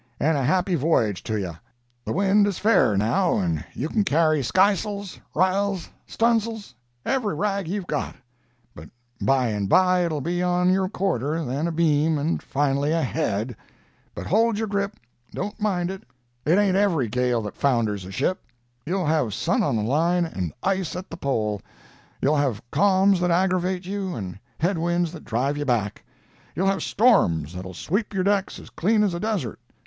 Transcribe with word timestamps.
and 0.19 0.35
a 0.35 0.41
happy 0.43 0.73
voyage 0.73 1.21
to 1.21 1.39
ye! 1.39 1.51
The 2.05 2.11
wind 2.11 2.47
is 2.47 2.57
fair, 2.57 2.97
now, 2.97 3.37
and 3.37 3.63
you 3.75 3.87
can 3.87 4.03
carry 4.03 4.39
skys'ls, 4.41 5.19
r'yals, 5.35 5.89
stuns'ls—every 6.07 7.35
rag 7.35 7.67
you've 7.67 7.85
got; 7.85 8.15
but 8.73 8.89
by 9.21 9.49
and 9.49 9.69
by 9.69 9.99
it'll 10.03 10.19
be 10.19 10.41
on 10.41 10.73
your 10.73 10.89
quarter, 10.89 11.45
then 11.45 11.67
abeam, 11.67 12.17
and 12.17 12.41
finally 12.41 12.91
ahead. 12.91 13.55
But 14.15 14.25
hold 14.25 14.57
your 14.57 14.67
grip—don't 14.67 15.61
mind 15.61 15.91
it—it 15.91 16.57
ain't 16.57 16.75
every 16.75 17.07
gale 17.07 17.43
that 17.43 17.55
founders 17.55 18.03
a 18.03 18.11
ship. 18.11 18.41
You'll 18.87 19.05
have 19.05 19.35
sun 19.35 19.61
on 19.61 19.75
the 19.75 19.83
line, 19.83 20.25
and 20.25 20.51
ice 20.63 20.95
at 20.95 21.11
the 21.11 21.17
pole; 21.17 21.61
you'll 22.23 22.37
have 22.37 22.63
calms 22.71 23.19
that 23.19 23.29
aggravate 23.29 23.85
you, 23.85 24.15
and 24.15 24.39
head 24.59 24.79
winds 24.79 25.11
that 25.11 25.25
drive 25.25 25.57
you 25.57 25.65
back; 25.65 26.03
you'll 26.55 26.65
have 26.65 26.81
storms 26.81 27.53
that'll 27.53 27.75
sweep 27.75 28.15
your 28.15 28.23
decks 28.23 28.57
as 28.57 28.71
clean 28.71 29.03
as 29.03 29.13
a 29.13 29.19
desert. 29.19 29.59